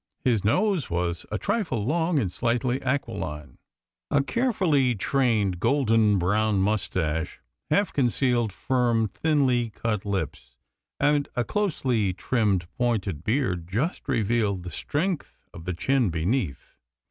His 0.23 0.43
nose 0.43 0.89
was 0.89 1.27
a 1.31 1.37
trifle 1.37 1.85
long 1.85 2.17
and 2.17 2.31
slightly 2.31 2.81
aquiline. 2.81 3.59
A 4.09 4.23
carefully 4.23 4.95
trained 4.95 5.59
golden 5.59 6.17
brown 6.17 6.57
moustache 6.57 7.39
half 7.69 7.93
concealed 7.93 8.51
firm, 8.51 9.07
thinly 9.09 9.69
cut 9.69 10.03
lips, 10.03 10.55
and 10.99 11.27
a 11.35 11.43
closely 11.43 12.13
trimmed, 12.15 12.65
pointed 12.79 13.23
beard 13.23 13.67
just 13.67 14.09
revealed 14.09 14.63
the 14.63 14.71
strength 14.71 15.37
of 15.53 15.65
the 15.65 15.73
chin 15.75 16.09
beneath. 16.09 16.77